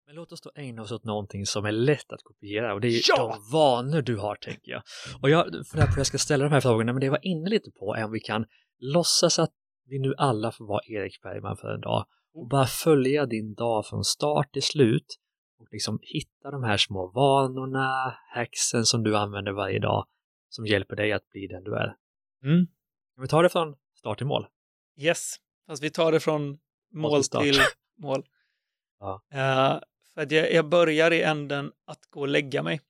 [0.06, 2.88] Men låt oss då ägna oss åt någonting som är lätt att kopiera och det
[2.88, 3.28] är Ja!
[3.28, 4.82] de vanor du har tänker jag.
[5.22, 7.26] Och jag funderar på hur jag ska ställa de här frågorna men det jag var
[7.26, 8.46] inne lite på är om vi kan
[8.78, 9.52] låtsas att
[9.86, 13.86] vi nu alla får vara Erik Bergman för en dag och bara följa din dag
[13.86, 15.06] från start till slut
[15.58, 20.06] och liksom hitta de här små vanorna, hacksen som du använder varje dag
[20.48, 21.96] som hjälper dig att bli den du är.
[22.44, 22.66] Mm.
[23.14, 24.46] Kan vi ta det från start till mål?
[24.96, 25.36] Yes,
[25.66, 26.58] fast vi tar det från
[26.92, 27.60] mål till
[27.98, 28.26] mål.
[29.00, 29.22] Ja.
[29.32, 29.80] Eh,
[30.14, 32.80] för att jag, jag börjar i änden att gå och lägga mig.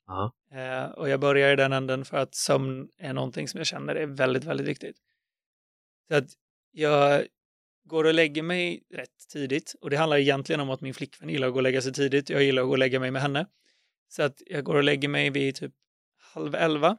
[0.53, 3.95] Eh, och jag börjar i den änden för att sömn är någonting som jag känner
[3.95, 4.97] är väldigt, väldigt viktigt.
[6.09, 6.25] Så att
[6.71, 7.27] jag
[7.85, 11.47] går och lägger mig rätt tidigt och det handlar egentligen om att min flickvän gillar
[11.47, 12.31] att gå och lägga sig tidigt.
[12.31, 13.47] Jag gillar att gå och lägga mig med henne.
[14.09, 15.73] Så att jag går och lägger mig vid typ
[16.19, 16.97] halv elva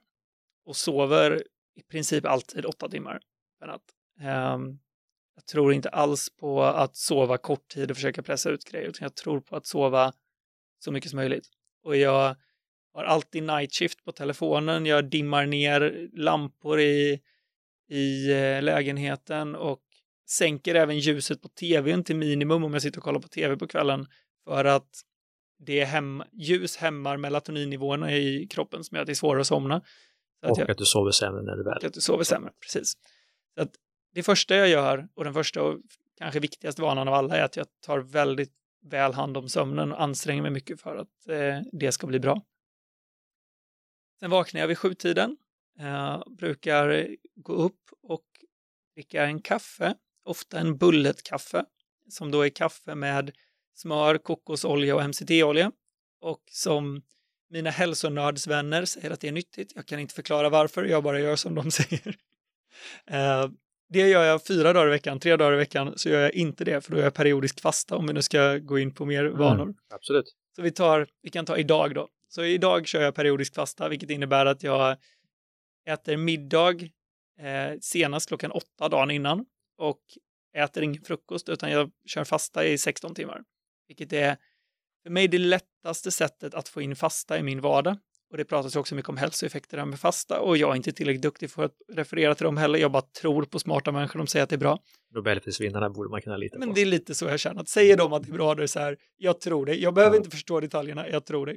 [0.65, 1.43] och sover
[1.75, 3.21] i princip alltid åtta timmar
[3.59, 3.81] per natt.
[4.19, 4.79] Ehm,
[5.35, 9.05] jag tror inte alls på att sova kort tid och försöka pressa ut grejer, utan
[9.05, 10.13] jag tror på att sova
[10.79, 11.47] så mycket som möjligt.
[11.83, 12.35] Och jag
[12.93, 17.21] har alltid night shift på telefonen, jag dimmar ner lampor i,
[17.89, 19.81] i eh, lägenheten och
[20.29, 23.67] sänker även ljuset på tvn till minimum om jag sitter och kollar på tv på
[23.67, 24.07] kvällen
[24.43, 24.89] för att
[25.65, 29.47] det är hem, ljus hämmar melatoninnivåerna i kroppen som gör att det är svårare att
[29.47, 29.81] somna.
[30.39, 31.77] Så att Och jag, att du sover sämre när du väl.
[31.77, 32.93] och att du sover sämre, precis.
[33.55, 33.71] Så att
[34.15, 35.79] det första jag gör och den första och
[36.17, 40.01] kanske viktigaste vanan av alla är att jag tar väldigt väl hand om sömnen och
[40.01, 42.41] anstränger mig mycket för att eh, det ska bli bra.
[44.19, 45.37] Sen vaknar jag vid sjutiden,
[45.79, 48.25] eh, brukar gå upp och
[48.95, 51.65] dricka en kaffe, ofta en bulletkaffe,
[52.09, 53.31] som då är kaffe med
[53.73, 55.71] smör, kokosolja och MCT-olja
[56.21, 57.01] och som
[57.49, 59.71] mina hälsonördsvänner säger att det är nyttigt.
[59.75, 62.17] Jag kan inte förklara varför, jag bara gör som de säger.
[63.07, 63.49] Eh,
[63.89, 66.63] det gör jag fyra dagar i veckan, tre dagar i veckan så gör jag inte
[66.63, 69.25] det, för då är jag periodisk fasta om vi nu ska gå in på mer
[69.25, 69.75] vanor.
[69.93, 70.25] Absolut.
[70.55, 72.09] Så vi, tar, vi kan ta idag då.
[72.27, 74.97] Så idag kör jag periodisk fasta, vilket innebär att jag
[75.89, 76.73] äter middag
[77.39, 79.45] eh, senast klockan åtta dagen innan
[79.77, 80.01] och
[80.57, 83.43] äter ingen frukost, utan jag kör fasta i 16 timmar.
[83.87, 84.37] Vilket är
[85.03, 87.97] för mig det lättaste sättet att få in fasta i min vardag.
[88.35, 91.21] Och det pratas ju också mycket om hälsoeffekter med fasta och jag är inte tillräckligt
[91.21, 92.79] duktig för att referera till dem heller.
[92.79, 94.79] Jag bara tror på smarta människor, de säger att det är bra.
[95.13, 96.75] Nobelprisvinnarna borde man kunna lita Men på.
[96.75, 98.61] det är lite så jag känner, att säger de att det är bra, då är
[98.61, 99.81] det så här, jag tror dig.
[99.83, 100.17] Jag behöver Ja.
[100.17, 101.55] inte förstå detaljerna, jag tror dig.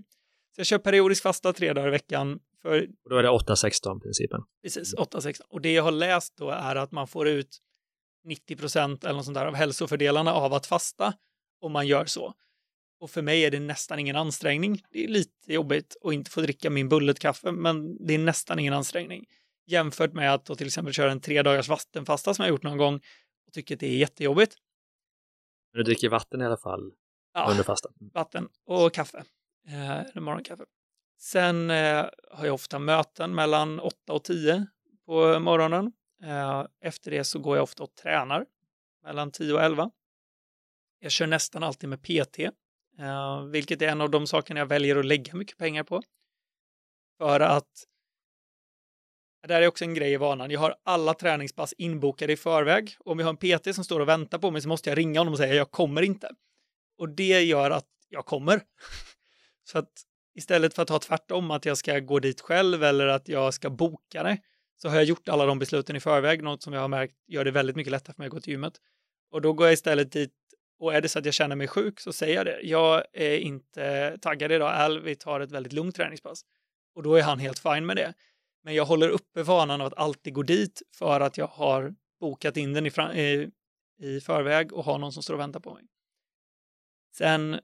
[0.55, 4.01] Så jag kör periodisk fasta tre dagar i veckan för Och då är det 8-16
[4.01, 4.41] principen.
[4.63, 5.41] precis 8-16.
[5.49, 7.59] Och det jag har läst då är att man får ut
[8.25, 11.13] 90 procent eller något sånt där av hälsofördelarna av att fasta
[11.61, 12.35] om man gör så.
[13.01, 14.83] Och för mig är det nästan ingen ansträngning.
[14.91, 18.75] Det är lite jobbigt att inte få dricka min bulletkaffe, men det är nästan ingen
[18.75, 19.27] ansträngning.
[19.67, 22.79] Jämfört med att då till exempel köra en tre dagars vattenfasta som jag gjort någon
[22.79, 22.95] gång
[23.47, 24.55] och tycker att det är jättejobbigt.
[25.73, 26.93] Men du dricker vatten i alla fall
[27.35, 27.93] Ja, under fastan.
[28.15, 29.25] vatten och kaffe.
[29.69, 30.65] Eh, eller morgonkaffe.
[31.21, 34.67] Sen eh, har jag ofta möten mellan 8 och 10
[35.07, 35.93] på morgonen.
[36.25, 38.47] Eh, efter det så går jag ofta och tränar
[39.05, 39.91] mellan 10 och 11.
[41.01, 42.39] Jag kör nästan alltid med PT,
[42.99, 46.03] Eh, vilket är en av de sakerna jag väljer att lägga mycket pengar på.
[47.19, 47.85] För att
[49.47, 50.51] det här är också en grej i vanan.
[50.51, 52.97] Jag har alla träningspass inbokade i förväg.
[52.99, 55.21] Om jag har en PT som står och väntar på mig så måste jag ringa
[55.21, 56.31] honom och säga jag kommer inte.
[56.99, 58.61] Och det gör att jag kommer.
[59.65, 59.93] Så att
[60.35, 63.71] istället för att ha tvärtom, att jag ska gå dit själv eller att jag ska
[63.71, 64.39] boka det,
[64.77, 67.45] så har jag gjort alla de besluten i förväg, något som jag har märkt gör
[67.45, 68.73] det väldigt mycket lättare för mig att gå till gymmet.
[69.31, 70.35] Och då går jag istället dit
[70.79, 72.61] och är det så att jag känner mig sjuk så säger jag det.
[72.63, 76.43] Jag är inte taggad idag, Al, vi tar ett väldigt lugnt träningspass.
[76.95, 78.15] Och då är han helt fin med det.
[78.65, 82.57] Men jag håller uppe vanan av att alltid gå dit för att jag har bokat
[82.57, 83.51] in den i, i,
[84.07, 85.85] i förväg och har någon som står och väntar på mig.
[87.17, 87.61] Sen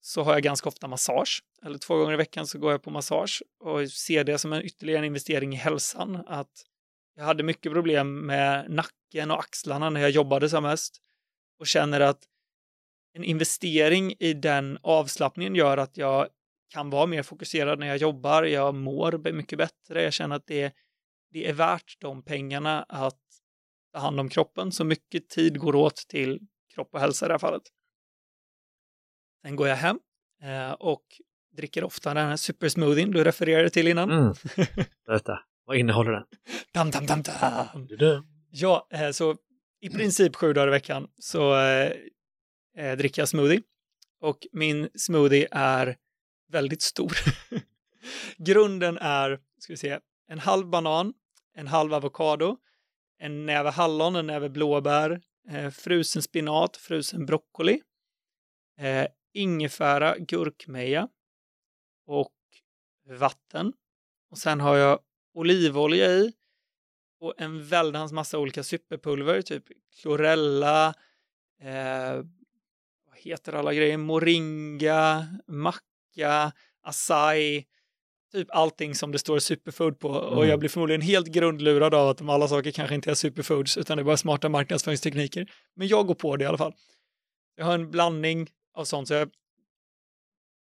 [0.00, 2.90] så har jag ganska ofta massage, eller två gånger i veckan så går jag på
[2.90, 6.24] massage och ser det som en ytterligare investering i hälsan.
[6.26, 6.64] Att
[7.14, 11.02] jag hade mycket problem med nacken och axlarna när jag jobbade som mest
[11.58, 12.24] och känner att
[13.14, 16.28] en investering i den avslappningen gör att jag
[16.72, 20.74] kan vara mer fokuserad när jag jobbar, jag mår mycket bättre, jag känner att det,
[21.30, 23.18] det är värt de pengarna att
[23.92, 24.72] ta hand om kroppen.
[24.72, 26.40] Så mycket tid går åt till
[26.74, 27.62] kropp och hälsa i det här fallet.
[29.42, 29.98] Sen går jag hem
[30.42, 31.02] eh, och
[31.56, 34.10] dricker ofta den här supersmoothien du refererade till innan.
[34.10, 34.34] Mm.
[35.06, 36.24] Berätta, vad innehåller den?
[36.72, 38.26] Dam, dam, dam, dam.
[38.50, 39.36] Ja, eh, så
[39.80, 41.92] i princip sju dagar i veckan så eh,
[42.76, 43.62] eh, dricka smoothie.
[44.20, 45.96] Och min smoothie är
[46.48, 47.12] väldigt stor.
[48.36, 51.14] Grunden är, ska vi se, en halv banan,
[51.54, 52.56] en halv avokado,
[53.18, 57.82] en näve hallon, en näve blåbär, eh, frusen spinat, frusen broccoli,
[58.78, 61.08] eh, ingefära, gurkmeja
[62.06, 62.34] och
[63.18, 63.72] vatten.
[64.30, 65.00] Och sen har jag
[65.34, 66.32] olivolja i
[67.20, 69.64] och en väldans massa olika superpulver, typ
[70.02, 70.94] chlorella,
[71.60, 72.22] eh,
[73.24, 77.64] heter alla grejer, moringa, macka, acai,
[78.32, 80.08] typ allting som det står superfood på.
[80.08, 80.48] Och Mm.
[80.48, 83.96] jag blir förmodligen helt grundlurad av att de alla saker kanske inte är superfoods, utan
[83.96, 85.46] det är bara smarta marknadsföringstekniker.
[85.76, 86.72] Men jag går på det i alla fall.
[87.56, 89.30] Jag har en blandning av sånt, så jag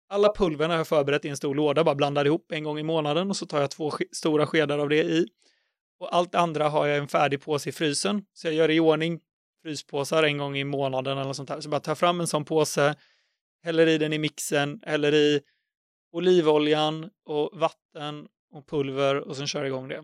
[0.09, 2.83] alla pulverna har jag förberett i en stor låda, bara blandar ihop en gång i
[2.83, 5.27] månaden och så tar jag två ske stora skedar av det i.
[6.01, 9.21] Och allt andra har jag en färdig påse i frysen, så jag gör i ordning
[9.63, 11.61] fryspåsar en gång i månaden eller sånt där.
[11.61, 12.95] Så bara tar fram en sån påse,
[13.63, 15.41] häller i den i mixen, häller i
[16.13, 20.03] olivoljan och vatten och pulver och sen kör jag igång det.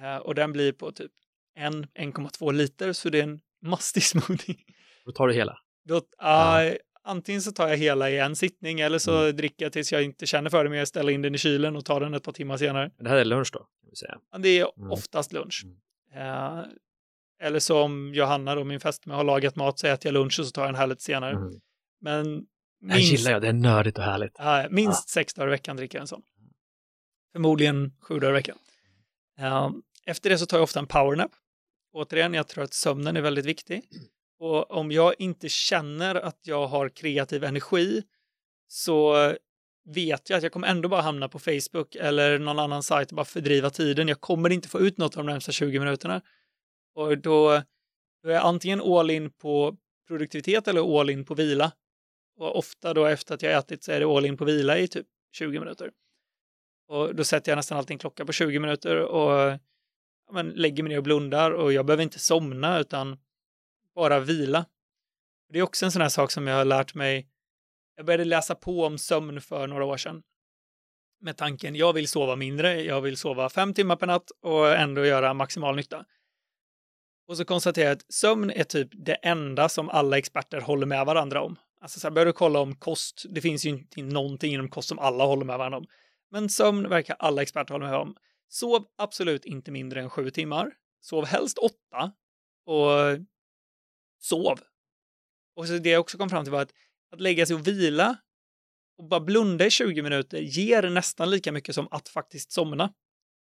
[0.00, 1.12] Eh, och den blir på typ
[1.54, 4.56] en 1,2 liter, så det är en mastig smoothie.
[5.04, 5.58] Då tar du hela.
[5.84, 6.70] Då, ah,
[7.04, 10.26] Antingen så tar jag hela i en sittning eller så dricker jag tills jag inte
[10.26, 12.56] känner för det mer, ställer in den i kylen och tar den ett par timmar
[12.56, 12.90] senare.
[12.96, 14.18] Men det här är lunch då, kan vi säga.
[14.32, 14.90] Ja, Det är Mm.
[14.90, 15.62] oftast lunch.
[15.64, 15.76] Mm.
[16.28, 16.64] Eh,
[17.42, 20.52] eller som Johanna då, min fästmö, har lagat mat så äter jag lunch och så
[20.52, 21.36] tar jag en här lite senare.
[21.36, 21.60] Mm.
[22.00, 22.46] Men
[22.80, 24.32] Det här gillar jag, det är nördigt och härligt.
[24.38, 26.22] Ja, minst sex dagar i veckan dricker jag en sån.
[27.32, 28.58] Förmodligen sju dagar i veckan.
[29.38, 29.74] Ja,
[30.06, 31.30] efter det så tar jag ofta en powernap.
[31.92, 33.82] Återigen, jag tror att sömnen är väldigt viktig.
[34.38, 38.02] Och om jag inte känner att jag har kreativ energi
[38.68, 39.14] så
[39.94, 43.16] vet jag att jag kommer ändå bara hamna på Facebook eller någon annan sajt och
[43.16, 44.08] bara fördriva tiden.
[44.08, 46.22] Jag kommer inte få ut något av de närmsta 20 minuterna.
[46.94, 47.62] Och då,
[48.22, 49.76] då är jag antingen all in på
[50.08, 51.72] produktivitet eller all in på vila.
[52.36, 54.88] Och ofta då efter att jag ätit så är det all in på vila i
[54.88, 55.90] typ 20 minuter.
[56.88, 59.58] Och då sätter jag nästan alltid en klocka på 20 minuter och
[60.26, 63.18] ja, men, lägger mig ner och blundar och jag behöver inte somna utan
[63.94, 64.66] bara vila.
[65.52, 67.28] Det är också en sån här sak som jag har lärt mig.
[67.96, 70.22] Jag började läsa på om sömn för några år sedan.
[71.20, 75.04] Med tanken, jag vill sova mindre, jag vill sova fem timmar per natt och ändå
[75.06, 76.04] göra maximal nytta.
[77.32, 81.06] Och så konstaterar jag att sömn är typ det enda som alla experter håller med
[81.06, 81.56] varandra om.
[81.80, 84.88] Alltså så här, börjar du kolla om kost, det finns ju inte någonting inom kost
[84.88, 85.86] som alla håller med varandra om.
[86.30, 88.16] Men sömn verkar alla experter hålla med om.
[88.48, 90.72] Sov absolut inte mindre än sju timmar.
[91.00, 92.12] Sov helst åtta.
[92.66, 93.18] Och
[94.20, 94.60] sov.
[95.56, 96.72] Och så det jag också kom fram till var att,
[97.12, 98.16] att lägga sig och vila
[98.98, 102.92] och bara blunda i 20 minuter ger nästan lika mycket som att faktiskt somna.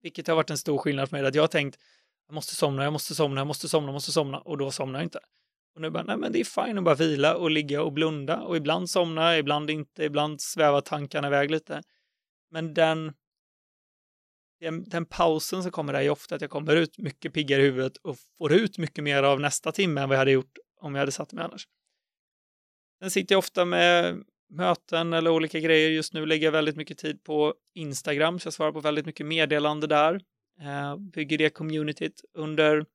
[0.02, 1.28] Vilket har varit en stor skillnad för mig.
[1.28, 1.80] Att jag har tänkt
[2.28, 5.00] jag måste somna, jag måste somna, jag måste somna, jag måste somna och då somnar
[5.00, 5.20] jag inte.
[5.76, 8.42] Och nu bara, nej men det är fine att bara vila och ligga och blunda
[8.42, 11.82] och ibland somna, ibland inte, ibland svävar tankarna iväg lite.
[12.52, 13.13] Men den,
[14.60, 17.66] den, den pausen som kommer där är ofta att jag kommer ut mycket piggare i
[17.66, 20.96] huvudet och får ut mycket mer av nästa timme än vad jag hade gjort om
[20.96, 21.68] jag hade satt mig annars.
[23.00, 25.90] Sen sitter jag ofta med möten eller olika grejer.
[25.90, 29.26] Just nu lägger jag väldigt mycket tid på Instagram, så jag svarar på väldigt mycket
[29.26, 30.22] meddelande där.
[30.62, 32.86] Eh, bygger det communityt under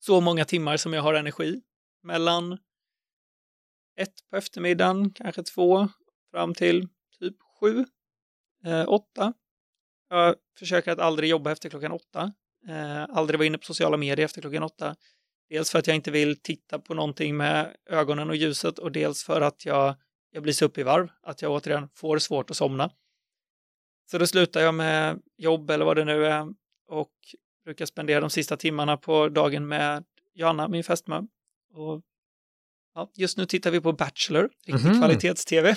[0.00, 1.62] så många timmar som jag har energi.
[2.02, 2.58] Mellan
[3.96, 5.88] ett på eftermiddagen, kanske två,
[6.30, 6.88] fram till
[7.18, 7.84] typ sju,
[8.64, 9.32] eh, åtta.
[10.08, 12.32] Jag försöker att aldrig jobba efter klockan åtta.
[12.68, 14.96] Eh, aldrig vara inne på sociala medier efter klockan åtta.
[15.48, 19.24] Dels för att jag inte vill titta på någonting med ögonen och ljuset och dels
[19.24, 19.94] för att jag,
[20.30, 22.90] jag blir så upp i varv, att jag återigen får svårt att somna.
[24.10, 26.46] Så då slutar jag med jobb eller vad det nu är
[26.88, 27.10] och
[27.64, 31.20] brukar spendera de sista timmarna på dagen med Johanna, min fästmö.
[31.74, 32.02] Och
[32.94, 34.98] ja, just nu tittar vi på Bachelor, riktig Mhm.
[34.98, 35.74] kvalitets-tv.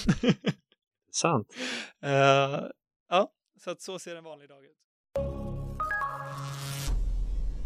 [1.11, 1.47] Sant.
[2.03, 2.11] Eh,
[3.09, 3.31] ja,
[3.63, 4.71] så att så ser en vanlig dag ut.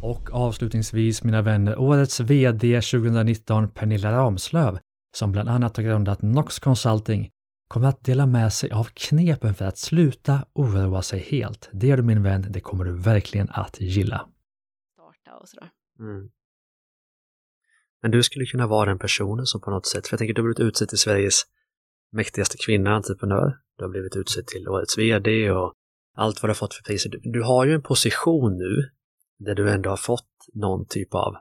[0.02, 4.80] Och avslutningsvis mina vänner, årets VD 2019 Pernilla Ramslöv,
[5.15, 7.30] som bland annat har grundat Nox Consulting,
[7.70, 11.70] kommer att dela med sig av knepen för att sluta oroa sig helt.
[11.74, 14.30] Det är du min vän, det kommer du verkligen att gilla.
[14.94, 15.70] starta och sådär.
[16.00, 16.30] Mm.
[18.02, 20.42] Men du skulle kunna vara den personen som på något sätt, för jag tänker du
[20.42, 21.44] har blivit utsedd till Sveriges
[22.12, 23.58] mäktigaste kvinna, entreprenör.
[23.78, 25.74] Du har blivit utsedd till årets VD och
[26.16, 27.10] allt vad du har fått för priser.
[27.10, 28.90] Du, du har ju en position nu
[29.38, 31.36] där du ändå har fått någon typ av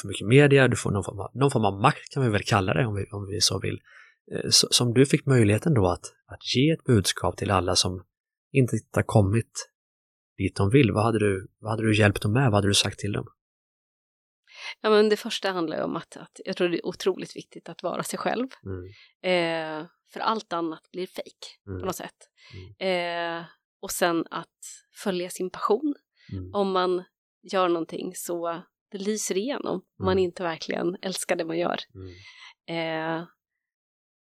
[0.00, 2.42] för mycket media, du får någon form av, någon form av makt kan vi väl
[2.42, 3.80] kalla det om vi, om vi så vill.
[4.32, 8.04] Eh, som du fick möjligheten då att, att ge ett budskap till alla som
[8.52, 9.70] inte har kommit
[10.38, 10.92] dit de vill.
[10.92, 12.44] Vad hade du, vad hade du hjälpt dem med?
[12.44, 13.26] Vad hade du sagt till dem?
[14.80, 17.68] Ja, men det första handlar ju om att, att jag tror det är otroligt viktigt
[17.68, 18.48] att vara sig själv.
[18.64, 18.84] Mm.
[19.82, 21.80] Eh, för allt annat blir fejk Mm.
[21.80, 22.28] på något sätt.
[22.78, 23.44] Eh,
[23.80, 24.58] och sen att
[25.04, 25.94] följa sin passion.
[26.32, 26.54] Mm.
[26.54, 27.04] Om man
[27.52, 29.74] gör någonting så det lyser igenom.
[29.98, 30.24] Om man Mm.
[30.24, 31.78] inte verkligen älskar det man gör.
[31.94, 32.14] Mm.
[33.18, 33.26] Eh,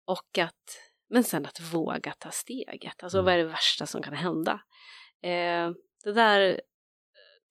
[0.05, 0.77] och att,
[1.09, 3.03] men sen att våga ta steget.
[3.03, 3.25] Alltså Mm.
[3.25, 4.51] vad är det värsta som kan hända?
[5.21, 5.71] Eh,
[6.03, 6.57] det där eh,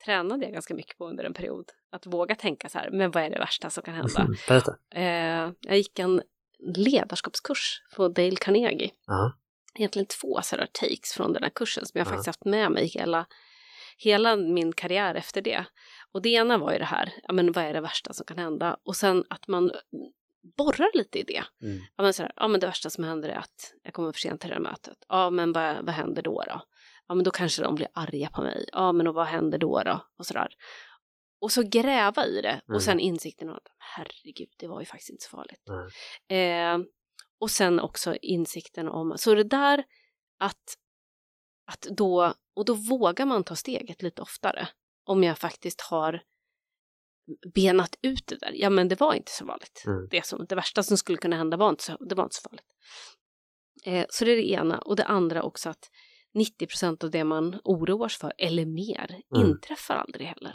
[0.05, 1.71] tränade jag ganska mycket på under en period.
[1.91, 4.21] Att våga tänka så här, men vad är det värsta som kan hända?
[4.21, 4.35] Mm.
[4.49, 4.77] Berätta.
[4.95, 6.23] Eh, jag gick en
[6.77, 8.91] ledarskapskurs på Dale Carnegie.
[9.07, 9.33] Ja.
[9.75, 12.11] Egentligen två sådana takes från den här kursen som jag Ja.
[12.11, 13.27] faktiskt haft med mig hela,
[13.99, 15.65] hela min karriär efter det.
[16.13, 18.39] Och det ena var ju det här, ja men vad är det värsta som kan
[18.39, 18.77] hända?
[18.85, 19.71] Och sen att man
[20.57, 21.45] borrar lite i det.
[21.63, 21.79] Mm.
[21.97, 24.21] Ja men, så här, ja men det värsta som händer är att jag kommer för
[24.21, 24.97] sent till det här mötet.
[25.09, 26.63] Ja men vad, vad händer då då?
[27.09, 28.69] Ja men då kanske de blir arga på mig.
[28.73, 30.07] Ja men och vad händer då då?
[30.19, 30.49] Och sådär.
[31.41, 32.77] Och så gräva i det Mm.
[32.77, 35.63] och sen insikten om att herregud, det var ju faktiskt inte så farligt.
[36.29, 36.73] Nej.
[36.73, 36.79] Eh,
[37.41, 39.85] och sen också insikten om, så det där
[40.39, 40.77] att,
[41.67, 44.69] att då, och då vågar man ta steget lite oftare.
[45.05, 46.23] Om jag faktiskt har
[47.55, 49.85] benat ut det där, ja men det var inte så farligt.
[49.87, 50.09] Mm.
[50.11, 52.43] Det, som, det värsta som skulle kunna hända var inte så, det var inte så
[52.49, 52.67] farligt.
[53.85, 54.79] Eh, så det är det ena.
[54.79, 55.91] Och det andra också att
[56.35, 59.49] 90 procent av det man oroar sig för, eller mer, Mm.
[59.49, 60.55] inträffar aldrig heller.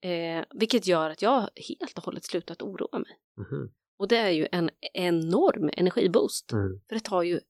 [0.00, 3.16] Eh, vilket gör att jag helt och hållet slutat oroa mig.
[3.36, 3.72] Mhm.
[3.98, 6.52] Och det är ju en enorm energiboost.
[6.52, 6.80] Mm.
[6.88, 7.40] För det tar ju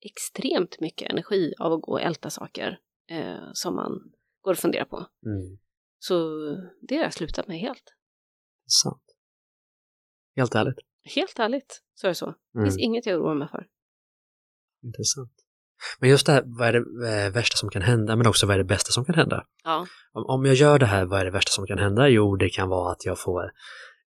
[0.00, 2.78] extremt mycket energi av att gå och älta saker
[3.10, 4.96] eh, som man går och funderar på.
[5.26, 5.58] Mm.
[6.08, 6.14] Så
[6.88, 7.82] det har jag slutat med helt.
[8.66, 9.02] Sant.
[10.36, 10.78] Helt ärligt.
[11.14, 12.26] Helt ärligt så är det så.
[12.26, 12.66] Det Mm.
[12.66, 13.66] finns inget jag oroar mig för.
[14.84, 15.32] Intressant.
[16.00, 18.54] Men just det här, vad är det eh, värsta som kan hända, men också vad
[18.54, 19.46] är det bästa som kan hända?
[19.64, 22.08] Ja, Om, om jag gör det här, vad är det värsta som kan hända?
[22.08, 23.50] Jo, det kan vara att jag får,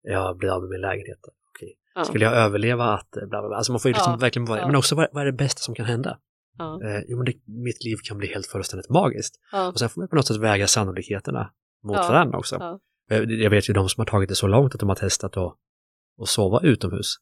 [0.02, 1.18] jag blir av med min lägenhet.
[1.54, 1.78] Okej.
[1.94, 3.56] ja, Skulle jag överleva att, eh, bla bla bla.
[3.56, 5.58] Alltså man får ju liksom Ja, verkligen vara, men också vad, vad är det bästa
[5.60, 6.18] som kan hända?
[6.58, 9.34] ja, Eh, jo, men det, mitt liv kan bli helt fullständigt magiskt.
[9.72, 11.52] Och sen får man på något sätt väga sannolikheterna
[11.86, 12.56] mot Ja, varandra också.
[12.60, 12.80] ja.
[13.08, 15.54] Jag, vet ju de som har tagit det så långt att de har testat att,
[16.22, 17.14] att sova utomhus.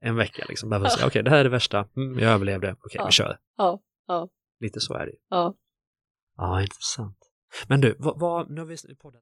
[0.00, 0.70] En vecka liksom.
[0.70, 1.88] Bara för att säga, okej, det här är det värsta.
[1.96, 2.72] Mm, jag överlevde.
[2.72, 3.06] Okej, Ja.
[3.06, 3.38] vi kör.
[3.56, 4.28] ja, ja,
[4.60, 5.54] Lite så är det ja.
[6.36, 7.16] Ja, intressant.
[7.68, 9.20] Men du, vad, vad nu har vi podden.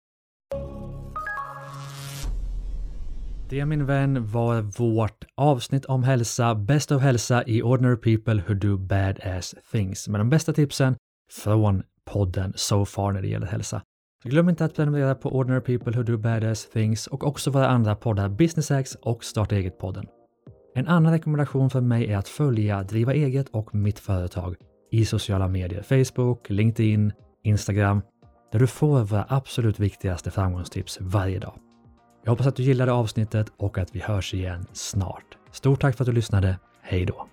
[3.50, 8.54] Det min vän var vårt avsnitt om hälsa, Best of hälsa i Ordinary People Who
[8.54, 10.96] Do Badass Things med de bästa tipsen
[11.30, 13.82] från podden so far när det gäller hälsa.
[14.24, 17.96] Glöm inte att prenumerera på Ordinary People Who Do Badass Things och också våra andra
[17.96, 20.06] poddar Business Hacks och Starta Eget-podden.
[20.74, 24.56] En annan rekommendation för mig är att följa Driva Eget och Mitt Företag
[24.90, 27.12] i sociala medier, Facebook, LinkedIn,
[27.44, 28.02] Instagram,
[28.52, 31.58] där du får våra absolut viktigaste framgångstips varje dag.
[32.24, 35.36] Jag hoppas att du gillade avsnittet och att vi hörs igen snart.
[35.52, 36.58] Stort tack för att du lyssnade.
[36.82, 37.26] Hej då!